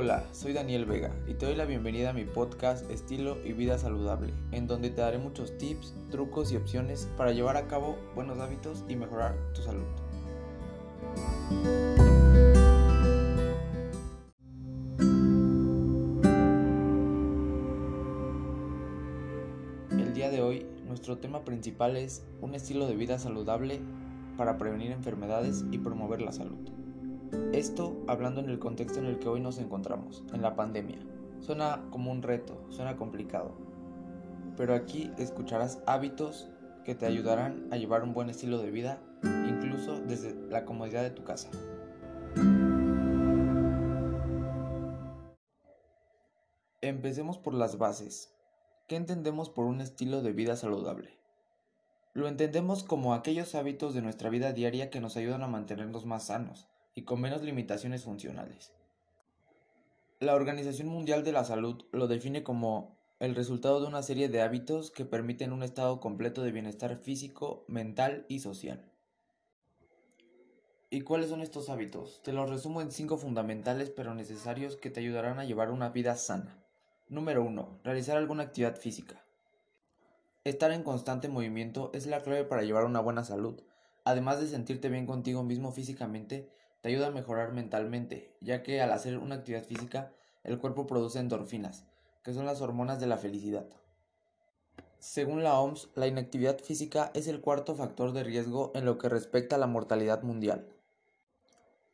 [0.00, 3.78] Hola, soy Daniel Vega y te doy la bienvenida a mi podcast Estilo y Vida
[3.78, 8.38] Saludable, en donde te daré muchos tips, trucos y opciones para llevar a cabo buenos
[8.38, 9.82] hábitos y mejorar tu salud.
[19.90, 23.80] El día de hoy, nuestro tema principal es un estilo de vida saludable
[24.36, 26.77] para prevenir enfermedades y promover la salud.
[27.52, 30.98] Esto hablando en el contexto en el que hoy nos encontramos, en la pandemia.
[31.40, 33.56] Suena como un reto, suena complicado,
[34.56, 36.50] pero aquí escucharás hábitos
[36.84, 41.10] que te ayudarán a llevar un buen estilo de vida, incluso desde la comodidad de
[41.10, 41.48] tu casa.
[46.80, 48.34] Empecemos por las bases.
[48.86, 51.18] ¿Qué entendemos por un estilo de vida saludable?
[52.14, 56.24] Lo entendemos como aquellos hábitos de nuestra vida diaria que nos ayudan a mantenernos más
[56.24, 56.66] sanos,
[56.98, 58.72] y con menos limitaciones funcionales.
[60.18, 64.42] La Organización Mundial de la Salud lo define como el resultado de una serie de
[64.42, 68.84] hábitos que permiten un estado completo de bienestar físico, mental y social.
[70.90, 72.20] ¿Y cuáles son estos hábitos?
[72.24, 76.16] Te los resumo en cinco fundamentales pero necesarios que te ayudarán a llevar una vida
[76.16, 76.58] sana.
[77.08, 77.78] Número 1.
[77.84, 79.22] Realizar alguna actividad física.
[80.42, 83.62] Estar en constante movimiento es la clave para llevar una buena salud.
[84.02, 86.50] Además de sentirte bien contigo mismo físicamente,
[86.88, 90.12] ayuda a mejorar mentalmente, ya que al hacer una actividad física,
[90.44, 91.84] el cuerpo produce endorfinas,
[92.22, 93.66] que son las hormonas de la felicidad.
[94.98, 99.08] Según la OMS, la inactividad física es el cuarto factor de riesgo en lo que
[99.08, 100.68] respecta a la mortalidad mundial.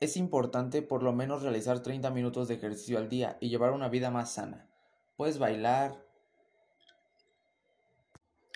[0.00, 3.88] Es importante por lo menos realizar 30 minutos de ejercicio al día y llevar una
[3.88, 4.68] vida más sana.
[5.16, 6.04] Puedes bailar,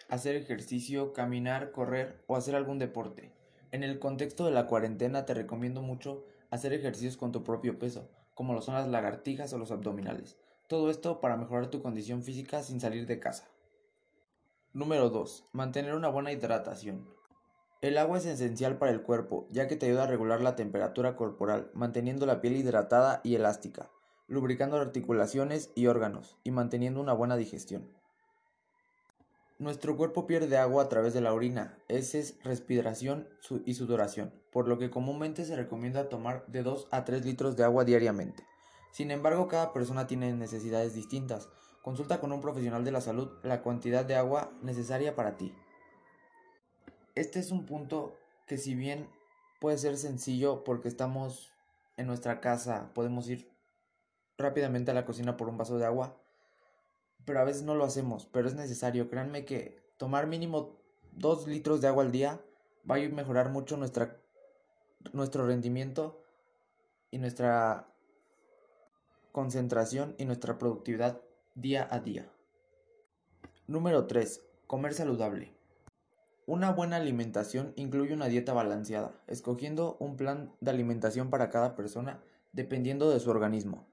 [0.08, 3.32] hacer ejercicio, caminar, correr o hacer algún deporte.
[3.74, 8.08] En el contexto de la cuarentena te recomiendo mucho hacer ejercicios con tu propio peso,
[8.32, 10.36] como lo son las lagartijas o los abdominales.
[10.68, 13.48] Todo esto para mejorar tu condición física sin salir de casa.
[14.72, 15.48] Número 2.
[15.50, 17.08] Mantener una buena hidratación.
[17.80, 21.16] El agua es esencial para el cuerpo, ya que te ayuda a regular la temperatura
[21.16, 23.90] corporal, manteniendo la piel hidratada y elástica,
[24.28, 27.90] lubricando articulaciones y órganos, y manteniendo una buena digestión.
[29.58, 33.28] Nuestro cuerpo pierde agua a través de la orina, heces, respiración
[33.64, 37.62] y sudoración, por lo que comúnmente se recomienda tomar de 2 a 3 litros de
[37.62, 38.44] agua diariamente.
[38.90, 41.48] Sin embargo, cada persona tiene necesidades distintas.
[41.82, 45.54] Consulta con un profesional de la salud la cantidad de agua necesaria para ti.
[47.14, 48.16] Este es un punto
[48.48, 49.08] que si bien
[49.60, 51.52] puede ser sencillo porque estamos
[51.96, 53.48] en nuestra casa, podemos ir
[54.36, 56.16] rápidamente a la cocina por un vaso de agua,
[57.24, 59.08] pero a veces no lo hacemos, pero es necesario.
[59.08, 60.76] Créanme que tomar mínimo
[61.12, 62.40] 2 litros de agua al día
[62.88, 64.16] va a mejorar mucho nuestra,
[65.12, 66.22] nuestro rendimiento
[67.10, 67.88] y nuestra
[69.32, 71.20] concentración y nuestra productividad
[71.54, 72.30] día a día.
[73.66, 74.42] Número 3.
[74.66, 75.52] Comer saludable.
[76.46, 82.22] Una buena alimentación incluye una dieta balanceada, escogiendo un plan de alimentación para cada persona
[82.52, 83.86] dependiendo de su organismo.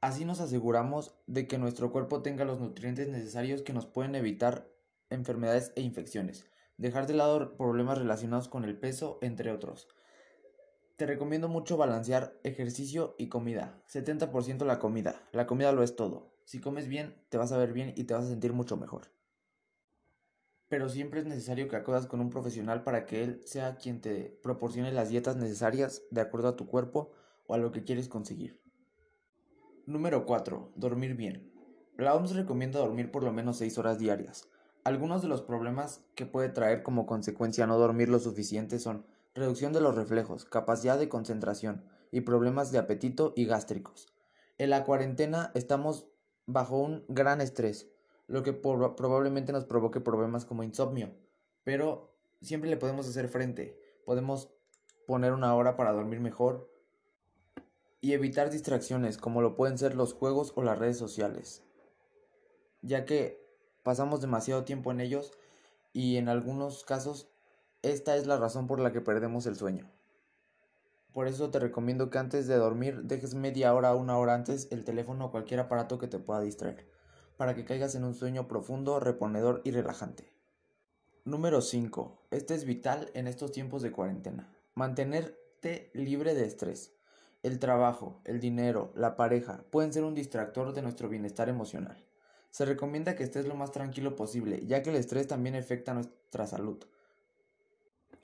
[0.00, 4.66] Así nos aseguramos de que nuestro cuerpo tenga los nutrientes necesarios que nos pueden evitar
[5.10, 6.46] enfermedades e infecciones,
[6.78, 9.88] dejar de lado problemas relacionados con el peso, entre otros.
[10.96, 13.82] Te recomiendo mucho balancear ejercicio y comida.
[13.88, 15.20] 70% la comida.
[15.32, 16.32] La comida lo es todo.
[16.44, 19.10] Si comes bien, te vas a ver bien y te vas a sentir mucho mejor.
[20.68, 24.38] Pero siempre es necesario que acudas con un profesional para que él sea quien te
[24.42, 27.12] proporcione las dietas necesarias de acuerdo a tu cuerpo
[27.46, 28.59] o a lo que quieres conseguir.
[29.90, 30.70] Número 4.
[30.76, 31.50] Dormir bien.
[31.96, 34.48] La OMS recomienda dormir por lo menos 6 horas diarias.
[34.84, 39.72] Algunos de los problemas que puede traer como consecuencia no dormir lo suficiente son reducción
[39.72, 44.06] de los reflejos, capacidad de concentración y problemas de apetito y gástricos.
[44.58, 46.06] En la cuarentena estamos
[46.46, 47.90] bajo un gran estrés,
[48.28, 51.16] lo que probablemente nos provoque problemas como insomnio,
[51.64, 53.76] pero siempre le podemos hacer frente.
[54.04, 54.52] Podemos
[55.08, 56.70] poner una hora para dormir mejor,
[58.00, 61.62] y evitar distracciones como lo pueden ser los juegos o las redes sociales,
[62.82, 63.44] ya que
[63.82, 65.32] pasamos demasiado tiempo en ellos
[65.92, 67.28] y en algunos casos
[67.82, 69.90] esta es la razón por la que perdemos el sueño.
[71.12, 74.68] Por eso te recomiendo que antes de dormir dejes media hora o una hora antes
[74.70, 76.86] el teléfono o cualquier aparato que te pueda distraer,
[77.36, 80.30] para que caigas en un sueño profundo, reponedor y relajante.
[81.24, 82.26] Número 5.
[82.30, 84.52] Este es vital en estos tiempos de cuarentena.
[84.74, 86.92] Mantenerte libre de estrés.
[87.42, 92.04] El trabajo, el dinero, la pareja pueden ser un distractor de nuestro bienestar emocional.
[92.50, 96.46] Se recomienda que estés lo más tranquilo posible, ya que el estrés también afecta nuestra
[96.46, 96.84] salud.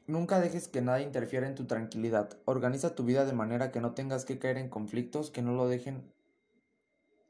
[0.06, 2.36] Nunca dejes que nada interfiera en tu tranquilidad.
[2.44, 5.66] Organiza tu vida de manera que no tengas que caer en conflictos que no lo
[5.66, 6.12] dejen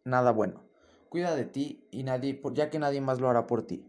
[0.05, 0.63] nada bueno.
[1.09, 3.87] Cuida de ti y nadie, ya que nadie más lo hará por ti.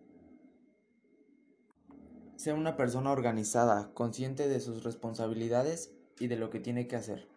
[2.35, 7.36] Sea una persona organizada, consciente de sus responsabilidades y de lo que tiene que hacer.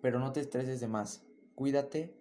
[0.00, 1.24] Pero no te estreses de más.
[1.54, 2.16] Cuídate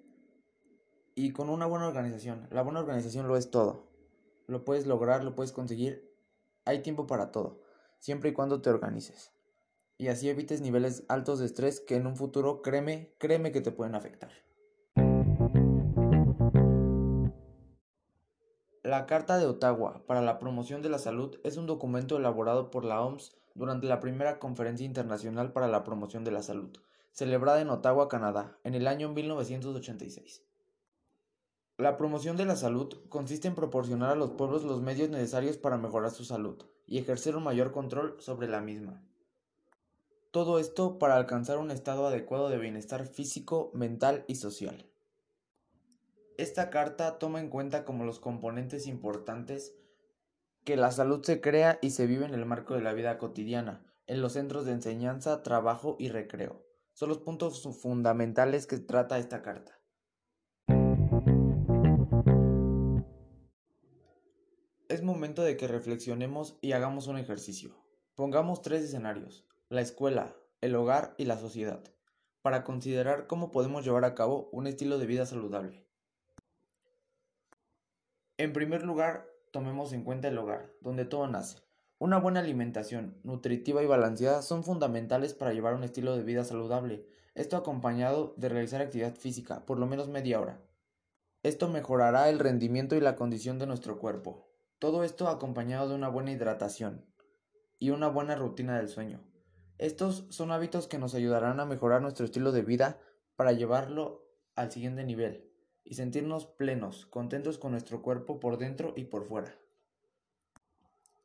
[1.16, 2.48] y con una buena organización.
[2.52, 3.88] La buena organización lo es todo.
[4.48, 6.14] Lo puedes lograr, lo puedes conseguir.
[6.66, 7.62] Hay tiempo para todo,
[8.00, 9.32] siempre y cuando te organices.
[9.98, 13.72] Y así evites niveles altos de estrés que en un futuro, créeme, créeme que te
[13.72, 14.32] pueden afectar.
[18.84, 22.86] La Carta de Ottawa para la Promoción de la Salud es un documento elaborado por
[22.86, 26.78] la OMS durante la primera Conferencia Internacional para la Promoción de la Salud,
[27.16, 30.44] celebrada en Ottawa, Canadá, en el año 1986.
[31.78, 35.78] La promoción de la salud consiste en proporcionar a los pueblos los medios necesarios para
[35.78, 39.02] mejorar su salud y ejercer un mayor control sobre la misma.
[40.32, 44.86] Todo esto para alcanzar un estado adecuado de bienestar físico, mental y social.
[46.38, 49.74] Esta carta toma en cuenta como los componentes importantes
[50.66, 53.86] que la salud se crea y se vive en el marco de la vida cotidiana,
[54.06, 56.66] en los centros de enseñanza, trabajo y recreo.
[56.96, 59.78] Son los puntos fundamentales que trata esta carta.
[64.88, 67.76] Es momento de que reflexionemos y hagamos un ejercicio.
[68.16, 71.84] Pongamos tres escenarios, la escuela, el hogar y la sociedad,
[72.42, 75.86] para considerar cómo podemos llevar a cabo un estilo de vida saludable.
[78.38, 81.65] En primer lugar, tomemos en cuenta el hogar, donde todo nace.
[81.98, 87.06] Una buena alimentación, nutritiva y balanceada son fundamentales para llevar un estilo de vida saludable,
[87.36, 90.62] esto acompañado de realizar actividad física, por lo menos media hora.
[91.42, 94.52] Esto mejorará el rendimiento y la condición de nuestro cuerpo.
[94.78, 97.06] Todo esto acompañado de una buena hidratación
[97.80, 99.22] y una buena rutina del sueño.
[99.78, 103.00] Estos son hábitos que nos ayudarán a mejorar nuestro estilo de vida
[103.38, 105.50] para llevarlo al siguiente nivel
[105.86, 109.56] y sentirnos plenos, contentos con nuestro cuerpo por dentro y por fuera.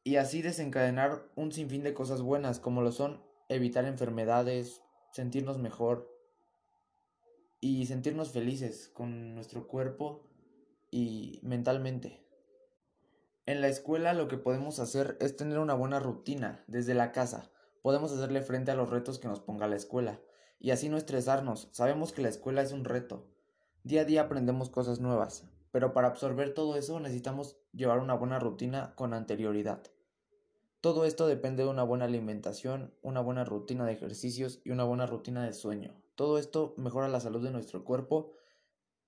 [0.02, 4.82] Y así desencadenar un sinfín de cosas buenas como lo son evitar enfermedades,
[5.12, 6.08] sentirnos mejor
[7.61, 10.26] y sentirnos felices con nuestro cuerpo
[10.91, 12.25] y mentalmente.
[13.47, 17.50] En la escuela lo que podemos hacer es tener una buena rutina desde la casa.
[17.82, 20.20] Podemos hacerle frente a los retos que nos ponga la escuela
[20.58, 21.69] y así no estresarnos.
[21.73, 23.26] Sabemos que la escuela es un reto,
[23.82, 28.39] Día a día aprendemos cosas nuevas, pero para absorber todo eso necesitamos llevar una buena
[28.39, 29.83] rutina con anterioridad.
[30.81, 35.07] Todo esto depende de una buena alimentación, una buena rutina de ejercicios y una buena
[35.07, 35.95] rutina de sueño.
[36.15, 38.33] Todo esto mejora la salud de nuestro cuerpo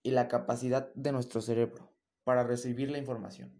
[0.02, 1.90] y la capacidad de nuestro cerebro
[2.24, 3.52] para recibir la información.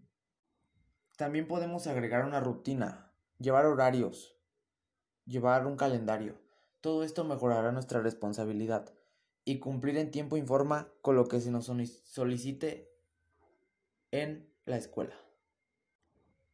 [1.17, 4.35] También podemos agregar una rutina, llevar horarios,
[5.25, 6.37] llevar un calendario.
[6.81, 8.93] Todo esto mejorará nuestra responsabilidad
[9.45, 11.65] y cumplir en tiempo y forma con lo que se nos
[12.03, 12.92] solicite
[14.13, 15.15] en la escuela.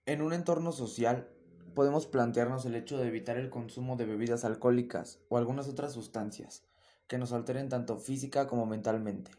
[0.05, 1.27] En un entorno social,
[1.75, 6.63] podemos plantearnos el hecho de evitar el consumo de bebidas alcohólicas o algunas otras sustancias
[7.07, 9.31] que nos alteren tanto física como mentalmente.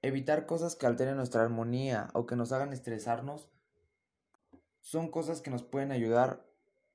[0.00, 3.48] Evitar cosas que alteren nuestra armonía o que nos hagan estresarnos
[4.80, 6.46] son cosas que nos pueden ayudar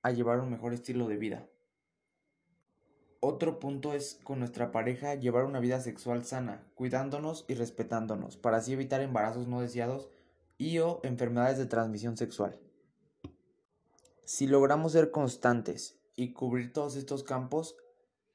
[0.04, 1.46] a llevar un mejor estilo de vida.
[3.19, 8.58] Otro punto es con nuestra pareja llevar una vida sexual sana, cuidándonos y respetándonos, para
[8.58, 10.08] así evitar embarazos no deseados
[10.58, 12.60] y o enfermedades de transmisión sexual.
[14.24, 17.76] Si logramos ser constantes y cubrir todos estos campos,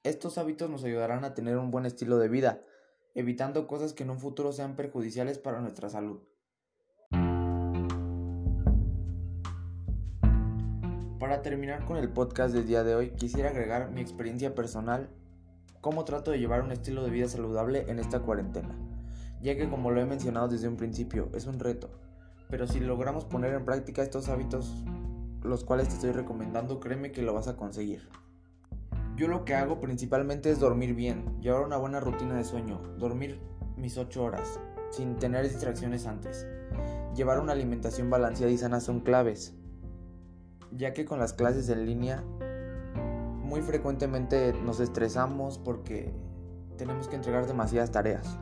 [0.03, 2.62] estos hábitos nos ayudarán a tener un buen estilo de vida,
[3.15, 6.21] evitando cosas que en un futuro sean perjudiciales para nuestra salud.
[11.19, 15.11] Para terminar con el podcast del día de hoy, quisiera agregar mi experiencia personal,
[15.81, 18.75] cómo trato de llevar un estilo de vida saludable en esta cuarentena,
[19.43, 21.91] ya que como lo he mencionado desde un principio, es un reto,
[22.50, 24.85] pero si logramos poner en práctica estos hábitos,
[25.42, 28.09] los cuales te estoy recomendando, créeme que lo vas a conseguir.
[29.16, 33.40] Yo lo que hago principalmente es dormir bien, llevar una buena rutina de sueño, dormir
[33.76, 34.59] mis 8 horas,
[34.90, 36.47] sin tener distracciones antes.
[37.14, 39.54] Llevar una alimentación balanceada y sana son claves,
[40.73, 42.25] ya que con las clases en línea
[43.50, 46.12] muy frecuentemente nos estresamos porque
[46.76, 48.38] tenemos que entregar demasiadas tareas.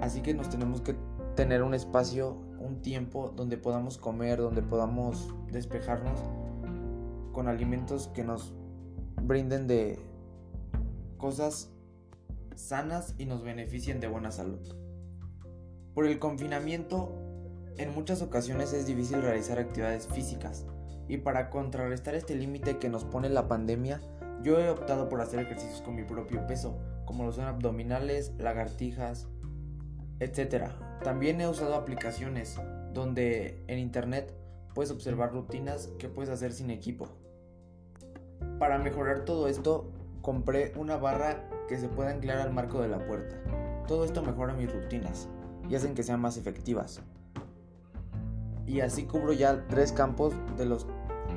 [0.00, 0.94] Así que nos tenemos que
[1.34, 6.18] tener un espacio, un tiempo donde podamos comer, donde podamos despejarnos
[7.32, 8.54] con alimentos que nos
[9.22, 9.98] brinden de
[11.18, 11.70] cosas
[12.56, 14.60] sanas y nos beneficien de buena salud.
[15.94, 17.12] Por el confinamiento,
[17.76, 20.66] en muchas ocasiones es difícil realizar actividades físicas,
[21.06, 24.00] y para contrarrestar este límite que nos pone la pandemia,
[24.42, 29.28] yo he optado por hacer ejercicios con mi propio peso, como lo son abdominales, lagartijas,
[30.24, 30.70] etc.
[31.02, 32.56] También he usado aplicaciones
[32.92, 34.32] donde en internet
[34.74, 37.08] puedes observar rutinas que puedes hacer sin equipo.
[38.58, 39.90] Para mejorar todo esto,
[40.22, 43.36] compré una barra que se pueda anclar al marco de la puerta.
[43.86, 45.28] Todo esto mejora mis rutinas
[45.68, 47.00] y hacen que sean más efectivas.
[48.66, 50.86] Y así cubro ya tres campos de los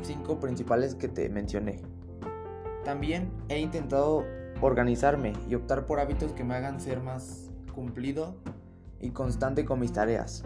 [0.02, 1.82] cinco principales que te mencioné.
[2.86, 4.26] También he intentado
[4.62, 8.36] organizarme y optar por hábitos que me hagan ser más cumplido
[9.00, 10.44] y constante con mis tareas.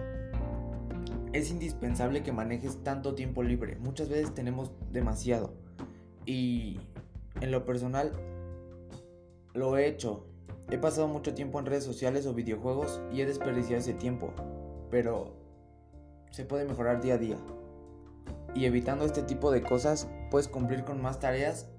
[1.34, 3.78] Es indispensable que manejes tanto tiempo libre.
[3.78, 5.54] Muchas veces tenemos demasiado.
[6.26, 6.80] Y
[7.40, 8.12] en lo personal
[9.54, 10.26] lo he hecho.
[10.70, 14.34] He pasado mucho tiempo en redes sociales o videojuegos y he desperdiciado ese tiempo.
[14.90, 15.34] Pero
[16.32, 17.38] se puede mejorar día a día.
[18.54, 21.70] Y evitando este tipo de cosas puedes cumplir con más tareas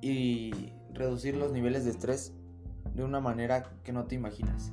[0.00, 2.32] y reducir los niveles de estrés
[2.94, 4.72] de una manera que no te imaginas.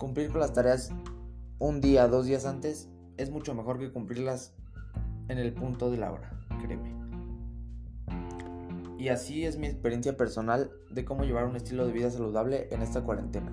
[0.00, 0.90] Cumplir con las tareas
[1.58, 2.88] un día, dos días antes
[3.18, 4.54] es mucho mejor que cumplirlas
[5.28, 6.94] en el punto de la hora, créeme.
[8.98, 12.80] Y así es mi experiencia personal de cómo llevar un estilo de vida saludable en
[12.80, 13.52] esta cuarentena.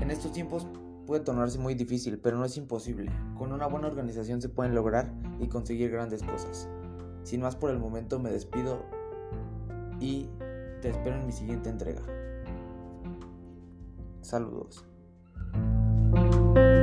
[0.00, 0.68] En estos tiempos
[1.04, 3.10] puede tornarse muy difícil, pero no es imposible.
[3.36, 6.68] Con una buena organización se pueden lograr y conseguir grandes cosas.
[7.24, 8.84] Sin más por el momento me despido
[9.98, 10.28] y
[10.80, 12.02] te espero en mi siguiente entrega.
[14.20, 14.86] Saludos.
[16.16, 16.75] Thank you.